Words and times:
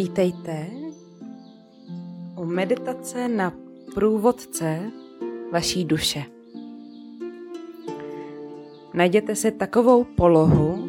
Vítejte 0.00 0.66
u 2.36 2.44
meditace 2.44 3.28
na 3.28 3.52
průvodce 3.94 4.90
vaší 5.52 5.84
duše. 5.84 6.24
Najděte 8.94 9.36
si 9.36 9.50
takovou 9.50 10.04
polohu, 10.04 10.84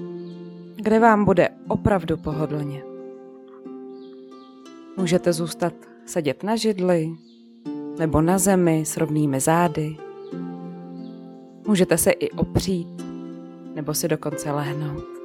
kde 0.76 1.00
vám 1.00 1.26
bude 1.26 1.50
opravdu 1.68 2.18
pohodlně. 2.18 2.84
Můžete 4.98 5.34
zůstat 5.34 5.74
sedět 6.06 6.44
na 6.44 6.56
židli 6.56 7.12
nebo 8.00 8.22
na 8.22 8.38
zemi 8.38 8.86
s 8.86 8.98
rovnými 8.98 9.40
zády. 9.40 9.98
Můžete 11.68 11.98
se 11.98 12.12
i 12.12 12.30
opřít 12.30 13.04
nebo 13.76 13.94
si 13.94 14.08
dokonce 14.08 14.52
lehnout. 14.52 15.21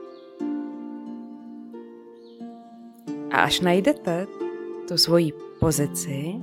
A 3.36 3.40
až 3.40 3.60
najdete 3.60 4.26
tu 4.88 4.96
svoji 4.96 5.32
pozici, 5.60 6.34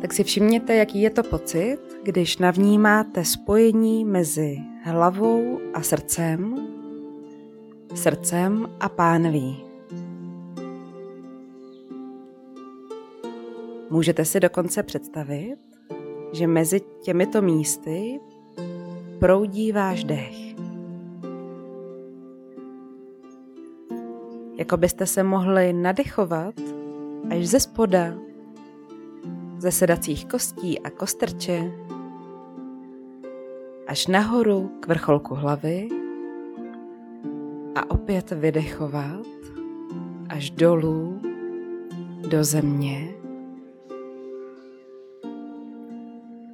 tak 0.00 0.12
si 0.12 0.24
všimněte, 0.24 0.74
jaký 0.74 1.02
je 1.02 1.10
to 1.10 1.22
pocit, 1.22 1.78
když 2.02 2.38
navnímáte 2.38 3.24
spojení 3.24 4.04
mezi 4.04 4.58
hlavou 4.82 5.58
a 5.74 5.82
srdcem, 5.82 6.68
srdcem 7.94 8.68
a 8.80 8.88
pánví. 8.88 9.64
Můžete 13.90 14.24
si 14.24 14.40
dokonce 14.40 14.82
představit, 14.82 15.58
že 16.32 16.46
mezi 16.46 16.80
těmito 17.02 17.42
místy 17.42 18.20
proudí 19.18 19.72
váš 19.72 20.04
dech. 20.04 20.45
Jako 24.56 24.76
byste 24.76 25.06
se 25.06 25.22
mohli 25.22 25.72
nadechovat 25.72 26.54
až 27.30 27.46
ze 27.46 27.60
spoda, 27.60 28.14
ze 29.58 29.72
sedacích 29.72 30.26
kostí 30.26 30.80
a 30.80 30.90
kostrče, 30.90 31.72
až 33.86 34.06
nahoru 34.06 34.70
k 34.80 34.88
vrcholku 34.88 35.34
hlavy 35.34 35.88
a 37.74 37.90
opět 37.90 38.30
vydechovat 38.30 39.26
až 40.28 40.50
dolů 40.50 41.20
do 42.30 42.44
země. 42.44 43.08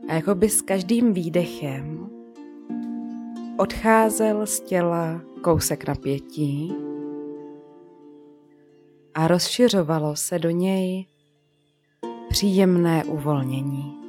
A 0.09 0.15
jako 0.15 0.35
by 0.35 0.49
s 0.49 0.63
každým 0.63 1.13
výdechem 1.13 2.11
odcházel 3.57 4.47
z 4.47 4.61
těla 4.61 5.21
kousek 5.43 5.89
napětí 5.89 6.75
a 9.15 9.29
rozšiřovalo 9.29 10.17
se 10.17 10.39
do 10.39 10.51
něj 10.51 11.07
příjemné 12.29 13.05
uvolnění. 13.05 14.03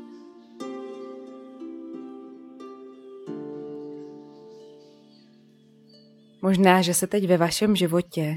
Možná, 6.41 6.81
že 6.81 6.93
se 6.93 7.07
teď 7.07 7.27
ve 7.27 7.37
vašem 7.37 7.75
životě 7.75 8.35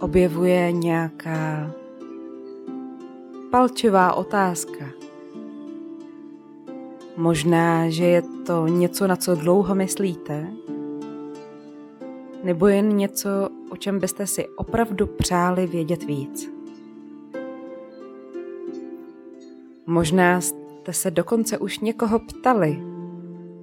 objevuje 0.00 0.72
nějaká 0.72 1.72
palčivá 3.50 4.14
otázka. 4.14 4.84
Možná, 7.16 7.90
že 7.90 8.04
je 8.04 8.22
to 8.46 8.66
něco, 8.66 9.06
na 9.06 9.16
co 9.16 9.34
dlouho 9.34 9.74
myslíte, 9.74 10.52
nebo 12.44 12.68
jen 12.68 12.96
něco, 12.96 13.28
o 13.70 13.76
čem 13.76 13.98
byste 13.98 14.26
si 14.26 14.48
opravdu 14.48 15.06
přáli 15.06 15.66
vědět 15.66 16.04
víc. 16.04 16.52
Možná 19.86 20.40
jste 20.40 20.92
se 20.92 21.10
dokonce 21.10 21.58
už 21.58 21.78
někoho 21.78 22.18
ptali, 22.18 22.82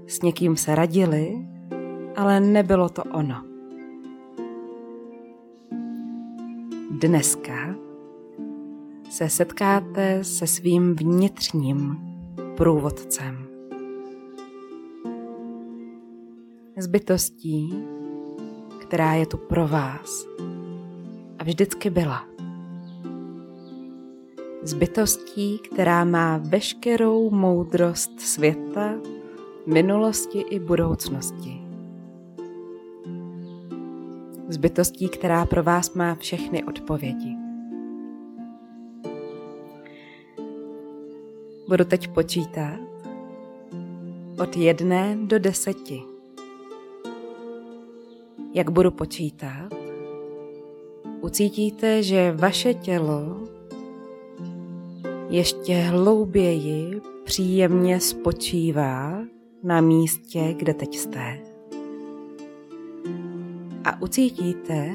s 0.08 0.22
někým 0.22 0.58
se 0.58 0.76
radili, 0.76 1.48
ale 2.16 2.40
nebylo 2.40 2.90
to 2.90 3.04
ono. 3.04 3.44
Dneska 6.92 7.76
se 9.10 9.30
setkáte 9.30 10.24
se 10.24 10.48
svým 10.48 10.96
vnitřním 10.96 11.98
průvodcem. 12.58 13.48
S 16.78 16.88
bytostí, 16.88 17.84
která 18.88 19.14
je 19.14 19.26
tu 19.26 19.38
pro 19.38 19.68
vás 19.68 20.28
a 21.40 21.44
vždycky 21.44 21.90
byla. 21.90 22.26
S 24.64 24.74
bytostí, 24.74 25.60
která 25.60 26.04
má 26.04 26.38
veškerou 26.38 27.30
moudrost 27.30 28.20
světa, 28.20 28.94
minulosti 29.66 30.40
i 30.40 30.60
budoucnosti. 30.60 31.62
S 34.50 34.58
bytostí, 34.58 35.10
která 35.10 35.46
pro 35.46 35.64
vás 35.64 35.94
má 35.94 36.16
všechny 36.16 36.64
odpovědi. 36.64 37.36
Budu 41.68 41.86
teď 41.86 42.08
počítat 42.08 42.80
od 44.40 44.58
jedné 44.58 45.18
do 45.22 45.40
deseti 45.40 46.17
jak 48.58 48.70
budu 48.70 48.92
počítat, 48.92 49.70
ucítíte, 51.22 52.04
že 52.04 52.32
vaše 52.32 52.74
tělo 52.74 53.48
ještě 55.30 55.76
hlouběji 55.76 57.02
příjemně 57.24 58.00
spočívá 58.00 59.22
na 59.64 59.82
místě, 59.82 60.56
kde 60.58 60.74
teď 60.74 60.98
jste. 60.98 61.40
A 63.84 64.02
ucítíte, 64.02 64.92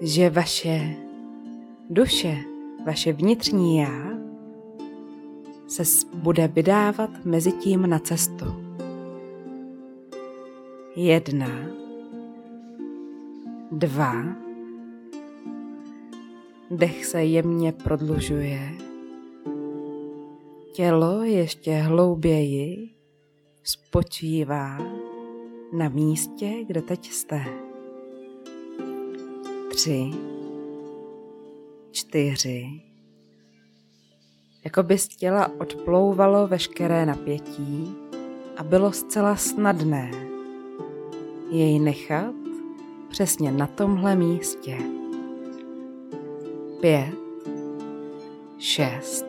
že 0.00 0.30
vaše 0.30 0.94
duše, 1.90 2.36
vaše 2.86 3.12
vnitřní 3.12 3.78
já 3.78 4.08
se 5.66 5.82
bude 6.14 6.48
vydávat 6.48 7.10
mezi 7.24 7.52
tím 7.52 7.90
na 7.90 7.98
cestu 7.98 8.67
jedna, 10.98 11.50
dva, 13.72 14.14
dech 16.70 17.04
se 17.04 17.24
jemně 17.24 17.72
prodlužuje, 17.72 18.72
tělo 20.72 21.22
ještě 21.22 21.72
hlouběji 21.72 22.90
spočívá 23.62 24.78
na 25.72 25.88
místě, 25.88 26.64
kde 26.66 26.82
teď 26.82 27.10
jste. 27.10 27.44
Tři, 29.70 30.10
čtyři, 31.90 32.66
jako 34.64 34.82
by 34.82 34.98
z 34.98 35.08
těla 35.08 35.50
odplouvalo 35.60 36.46
veškeré 36.46 37.06
napětí 37.06 37.94
a 38.56 38.64
bylo 38.64 38.92
zcela 38.92 39.36
snadné 39.36 40.27
jej 41.50 41.78
nechat 41.78 42.34
přesně 43.08 43.52
na 43.52 43.66
tomhle 43.66 44.16
místě. 44.16 44.78
Pět, 46.80 47.14
šest. 48.58 49.26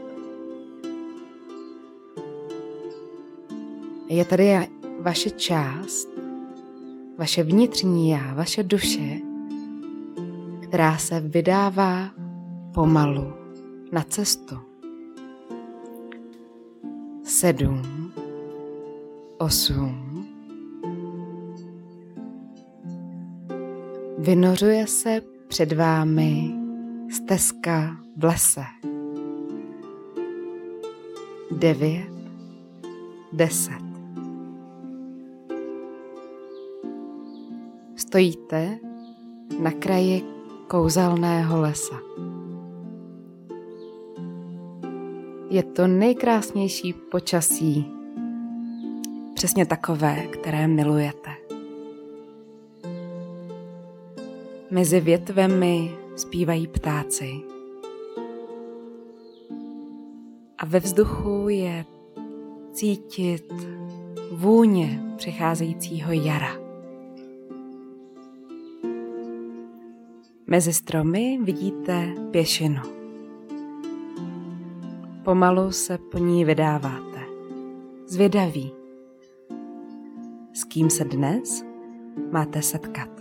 Je 4.07 4.25
tady 4.25 4.67
vaše 4.99 5.29
část, 5.29 6.09
vaše 7.17 7.43
vnitřní 7.43 8.09
já, 8.09 8.33
vaše 8.33 8.63
duše, 8.63 9.19
která 10.61 10.97
se 10.97 11.19
vydává 11.19 12.09
pomalu 12.73 13.33
na 13.91 14.03
cestu. 14.03 14.55
Sedm, 17.23 18.11
osm, 19.37 20.08
Vynořuje 24.21 24.87
se 24.87 25.21
před 25.47 25.71
vámi 25.71 26.51
stezka 27.11 27.97
v 28.17 28.23
lese. 28.23 28.63
Devět, 31.51 32.11
deset. 33.33 33.83
Stojíte 37.95 38.79
na 39.59 39.71
kraji 39.71 40.23
kouzelného 40.67 41.61
lesa. 41.61 41.99
Je 45.49 45.63
to 45.63 45.87
nejkrásnější 45.87 46.93
počasí, 46.93 47.91
přesně 49.33 49.65
takové, 49.65 50.27
které 50.27 50.67
milujete. 50.67 51.28
Mezi 54.71 54.99
větvemi 54.99 55.97
zpívají 56.15 56.67
ptáci. 56.67 57.41
A 60.57 60.65
ve 60.65 60.79
vzduchu 60.79 61.49
je 61.49 61.85
cítit 62.71 63.53
vůně 64.31 65.13
přicházejícího 65.17 66.11
jara. 66.11 66.53
Mezi 70.47 70.73
stromy 70.73 71.39
vidíte 71.43 72.15
pěšinu. 72.31 72.81
Pomalu 75.23 75.71
se 75.71 75.97
po 75.97 76.17
ní 76.17 76.45
vydáváte. 76.45 77.19
Zvědaví. 78.05 78.71
S 80.53 80.63
kým 80.63 80.89
se 80.89 81.05
dnes 81.05 81.65
máte 82.31 82.61
setkat? 82.61 83.18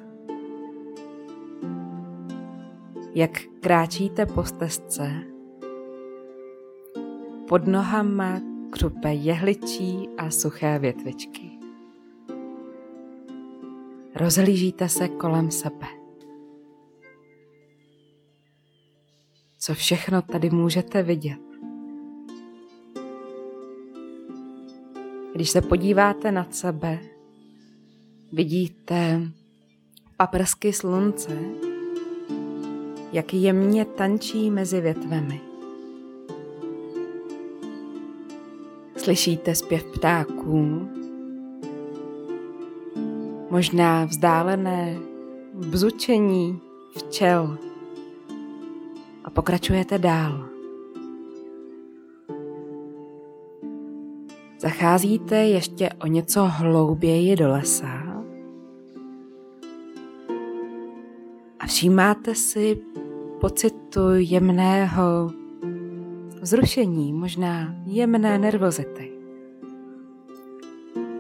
Jak 3.15 3.31
kráčíte 3.61 4.27
po 4.27 4.45
stezce, 4.45 5.13
pod 7.49 7.67
nohama 7.67 8.41
křupe 8.71 9.15
jehličí 9.15 10.09
a 10.19 10.31
suché 10.31 10.79
větvičky. 10.79 11.51
Rozhlížíte 14.15 14.89
se 14.89 15.09
kolem 15.09 15.51
sebe. 15.51 15.87
Co 19.59 19.75
všechno 19.75 20.23
tady 20.23 20.51
můžete 20.51 21.03
vidět? 21.03 21.41
Když 25.35 25.51
se 25.51 25.61
podíváte 25.61 26.33
nad 26.33 26.55
sebe, 26.55 26.99
vidíte 28.33 29.21
paprsky 30.17 30.73
slunce, 30.73 31.39
jak 33.13 33.35
jemně 33.35 33.85
tančí 33.85 34.51
mezi 34.51 34.81
větvemi. 34.81 35.41
Slyšíte 38.97 39.55
zpěv 39.55 39.85
ptáků, 39.85 40.89
možná 43.51 44.05
vzdálené 44.05 44.99
bzučení 45.55 46.61
včel 46.97 47.59
a 49.25 49.31
pokračujete 49.31 49.99
dál. 49.99 50.49
Zacházíte 54.61 55.37
ještě 55.37 55.91
o 56.03 56.07
něco 56.07 56.45
hlouběji 56.45 57.37
do 57.37 57.49
lesa 57.49 58.08
všímáte 61.69 62.35
si 62.35 62.81
pocitu 63.41 64.01
jemného 64.15 65.31
vzrušení, 66.41 67.13
možná 67.13 67.75
jemné 67.85 68.39
nervozity. 68.39 69.13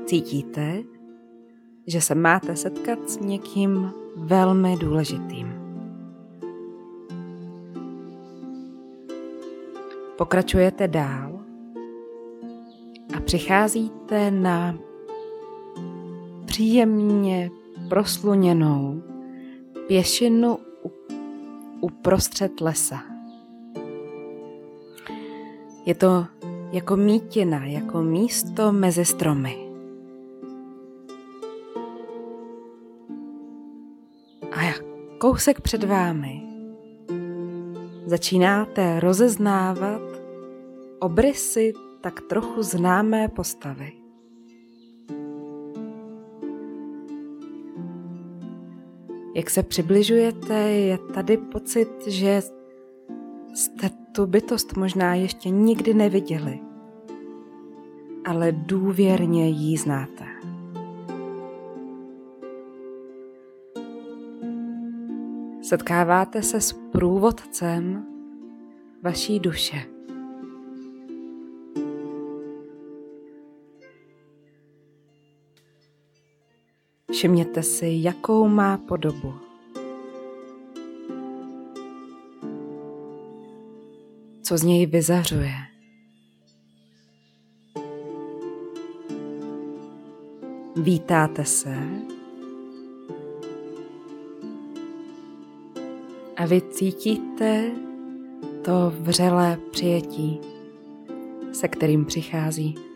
Cítíte, 0.06 0.82
že 1.86 2.00
se 2.00 2.14
máte 2.14 2.56
setkat 2.56 3.10
s 3.10 3.18
někým 3.20 3.92
velmi 4.16 4.76
důležitým. 4.76 5.52
Pokračujete 10.18 10.88
dál 10.88 11.40
a 13.16 13.20
přicházíte 13.20 14.30
na 14.30 14.74
příjemně 16.46 17.50
prosluněnou 17.88 19.07
pěšinu 19.88 20.58
uprostřed 21.80 22.60
lesa. 22.60 23.02
Je 25.86 25.94
to 25.94 26.26
jako 26.72 26.96
mítina, 26.96 27.64
jako 27.64 28.02
místo 28.02 28.72
mezi 28.72 29.04
stromy. 29.04 29.68
A 34.52 34.74
kousek 35.18 35.60
před 35.60 35.84
vámi 35.84 36.42
začínáte 38.06 39.00
rozeznávat 39.00 40.02
obrysy 40.98 41.72
tak 42.00 42.20
trochu 42.20 42.62
známé 42.62 43.28
postavy. 43.28 43.97
Jak 49.38 49.50
se 49.50 49.62
přibližujete, 49.62 50.54
je 50.54 50.98
tady 50.98 51.36
pocit, 51.36 51.88
že 52.06 52.40
jste 53.54 53.90
tu 54.12 54.26
bytost 54.26 54.76
možná 54.76 55.14
ještě 55.14 55.50
nikdy 55.50 55.94
neviděli, 55.94 56.60
ale 58.24 58.52
důvěrně 58.52 59.48
ji 59.48 59.76
znáte. 59.76 60.24
Setkáváte 65.62 66.42
se 66.42 66.60
s 66.60 66.72
průvodcem 66.72 68.06
vaší 69.02 69.40
duše. 69.40 69.97
Všimněte 77.12 77.62
si, 77.62 77.88
jakou 77.90 78.48
má 78.48 78.78
podobu. 78.78 79.34
Co 84.42 84.58
z 84.58 84.62
něj 84.62 84.86
vyzařuje. 84.86 85.54
Vítáte 90.76 91.44
se 91.44 91.76
a 96.36 96.46
vy 96.46 96.60
cítíte 96.60 97.70
to 98.64 98.92
vřelé 99.00 99.58
přijetí, 99.70 100.40
se 101.52 101.68
kterým 101.68 102.04
přichází. 102.04 102.87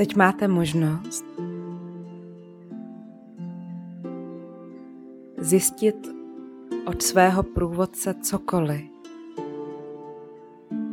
Teď 0.00 0.16
máte 0.16 0.48
možnost 0.48 1.24
zjistit 5.38 6.08
od 6.86 7.02
svého 7.02 7.42
průvodce 7.42 8.14
cokoliv, 8.22 8.90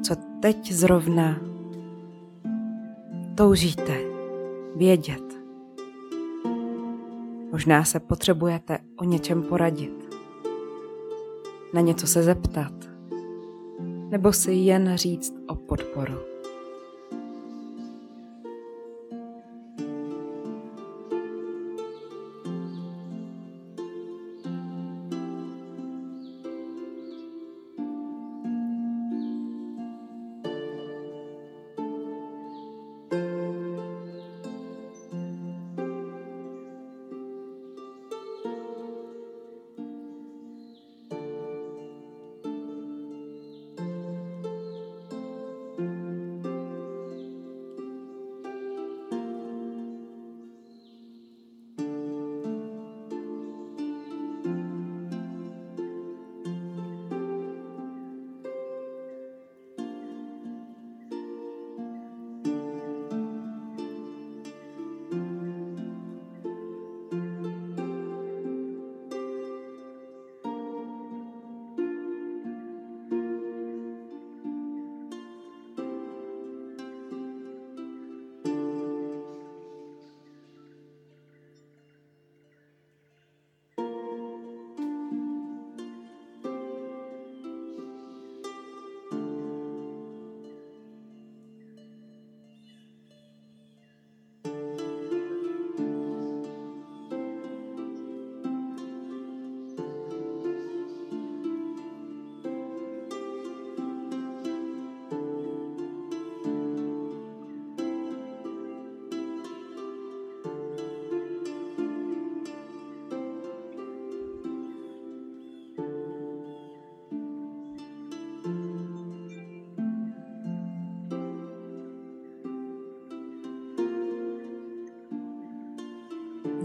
co 0.03 0.15
teď 0.41 0.71
zrovna 0.71 1.39
toužíte 3.35 3.97
vědět. 4.75 5.39
Možná 7.51 7.83
se 7.83 7.99
potřebujete 7.99 8.77
o 8.97 9.03
něčem 9.03 9.43
poradit, 9.43 10.15
na 11.73 11.81
něco 11.81 12.07
se 12.07 12.23
zeptat, 12.23 12.73
nebo 14.09 14.33
si 14.33 14.51
jen 14.51 14.91
říct 14.95 15.33
o 15.47 15.55
podporu. 15.55 16.36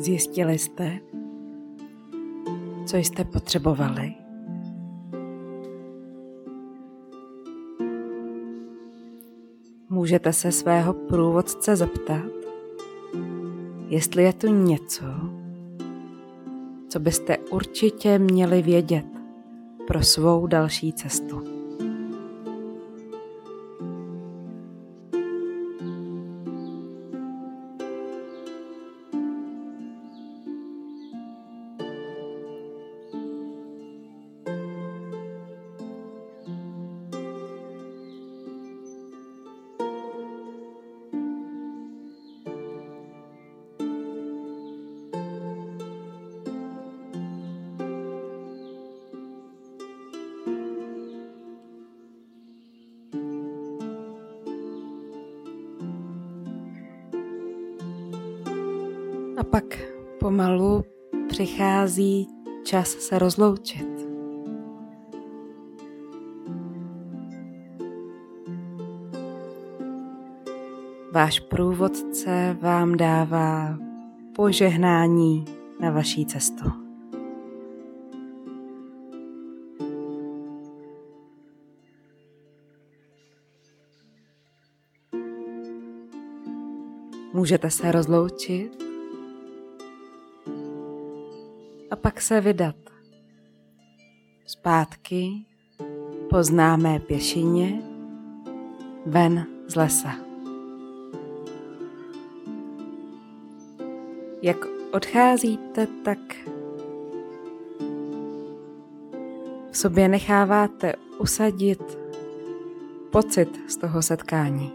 Zjistili 0.03 0.59
jste, 0.59 0.99
co 2.87 2.97
jste 2.97 3.25
potřebovali? 3.25 4.15
Můžete 9.91 10.33
se 10.33 10.53
svého 10.53 10.93
průvodce 10.93 11.77
zeptat, 11.77 12.25
jestli 13.89 14.23
je 14.23 14.33
tu 14.33 14.47
něco, 14.47 15.07
co 16.89 17.01
byste 17.01 17.39
určitě 17.39 18.19
měli 18.19 18.63
vědět 18.63 19.07
pro 19.87 20.03
svou 20.03 20.47
další 20.47 20.93
cestu. 20.93 21.52
Pomalu 60.33 60.85
přichází 61.29 62.29
čas 62.65 62.89
se 62.89 63.19
rozloučit. 63.19 63.89
Váš 71.13 71.41
průvodce 71.41 72.57
vám 72.61 72.97
dává 72.97 73.79
požehnání 74.37 75.45
na 75.81 75.91
vaší 75.91 76.27
cestu. 76.27 76.65
Můžete 87.33 87.71
se 87.71 87.93
rozloučit 87.93 88.92
pak 92.13 92.23
se 92.23 92.41
vydat 92.41 92.77
zpátky 94.47 95.47
po 96.31 96.43
známé 96.43 97.01
pěšině 97.01 97.83
ven 99.07 99.47
z 99.69 99.77
lesa. 99.77 100.15
Jak 104.43 104.57
odcházíte, 104.93 105.87
tak 106.05 106.19
v 109.71 109.77
sobě 109.77 110.09
necháváte 110.09 110.95
usadit 111.19 111.99
pocit 113.11 113.71
z 113.71 113.77
toho 113.77 114.03
setkání. 114.03 114.73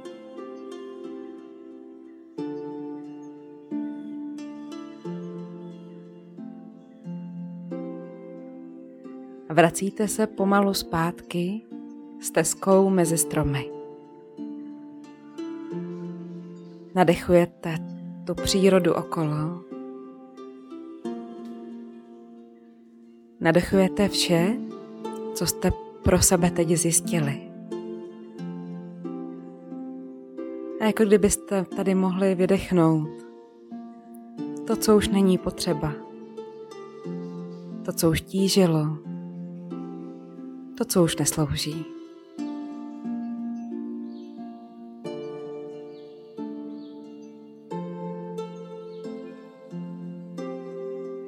Vracíte 9.57 10.07
se 10.07 10.27
pomalu 10.27 10.73
zpátky 10.73 11.61
stezkou 12.19 12.89
mezi 12.89 13.17
stromy. 13.17 13.71
Nadechujete 16.95 17.77
tu 18.27 18.35
přírodu 18.35 18.93
okolo. 18.93 19.63
Nadechujete 23.39 24.07
vše, 24.09 24.57
co 25.33 25.45
jste 25.45 25.71
pro 26.03 26.21
sebe 26.21 26.51
teď 26.51 26.69
zjistili. 26.69 27.51
A 30.79 30.85
jako 30.85 31.03
kdybyste 31.03 31.65
tady 31.75 31.95
mohli 31.95 32.35
vydechnout 32.35 33.09
to, 34.67 34.75
co 34.75 34.97
už 34.97 35.09
není 35.09 35.37
potřeba, 35.37 35.93
to, 37.85 37.93
co 37.93 38.09
už 38.09 38.21
tížilo, 38.21 39.06
to, 40.77 40.85
co 40.85 41.03
už 41.03 41.15
neslouží. 41.15 41.85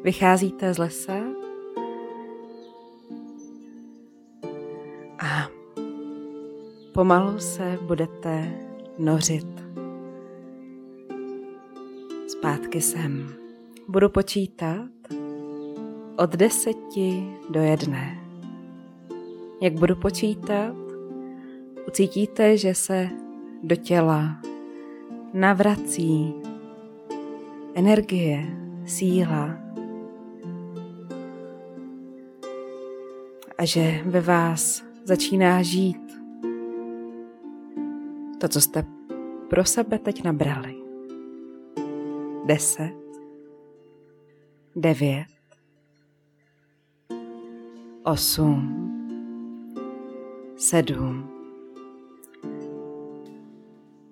Vycházíte 0.04 0.74
z 0.74 0.78
lesa 0.78 1.18
a 5.20 5.48
pomalu 6.94 7.40
se 7.40 7.80
budete 7.82 8.60
nořit 8.98 9.70
zpátky 12.28 12.82
sem. 12.82 13.34
Budu 13.88 14.10
počítat 14.10 14.90
od 16.18 16.30
deseti 16.36 17.38
do 17.50 17.60
jedné. 17.60 18.29
Jak 19.62 19.74
budu 19.74 19.96
počítat, 19.96 20.76
ucítíte, 21.88 22.58
že 22.58 22.76
se 22.76 23.10
do 23.64 23.76
těla 23.76 24.42
navrací 25.34 26.34
energie, 27.74 28.46
síla 28.86 29.58
a 33.58 33.66
že 33.66 34.02
ve 34.06 34.22
vás 34.22 34.84
začíná 35.04 35.62
žít 35.62 36.20
to, 38.42 38.48
co 38.48 38.62
jste 38.62 38.86
pro 39.50 39.66
sebe 39.66 40.00
teď 40.00 40.24
nabrali. 40.24 40.76
Deset, 42.46 42.96
devět, 44.76 45.28
osm, 48.04 48.89
sedm. 50.60 51.30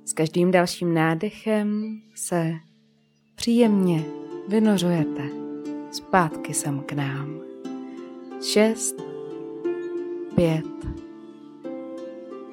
S 0.05 0.13
každým 0.13 0.51
dalším 0.51 0.93
nádechem 0.93 2.01
se 2.15 2.53
příjemně 3.35 4.05
vynořujete 4.47 5.29
zpátky 5.91 6.53
sem 6.53 6.79
k 6.79 6.91
nám. 6.93 7.39
Šest, 8.41 8.95
pět. 10.35 10.65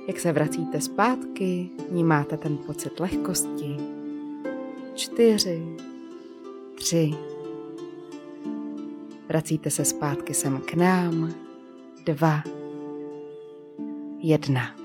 Jak 0.08 0.20
se 0.20 0.32
vracíte 0.32 0.80
zpátky, 0.80 1.70
vnímáte 1.90 2.36
ten 2.36 2.56
pocit 2.56 3.00
lehkosti. 3.00 3.76
Čtyři, 4.94 5.76
tři. 6.74 7.14
Vracíte 9.28 9.70
se 9.70 9.84
zpátky 9.84 10.34
sem 10.34 10.60
k 10.60 10.74
nám. 10.74 11.34
Dva, 12.04 12.42
jedna. 14.24 14.83